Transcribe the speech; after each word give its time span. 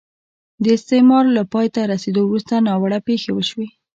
د 0.63 0.65
استعمار 0.77 1.25
له 1.37 1.43
پای 1.53 1.67
ته 1.75 1.81
رسېدو 1.93 2.21
وروسته 2.25 2.53
ناوړه 2.67 2.99
پېښې 3.07 3.31
وشوې. 3.33 3.67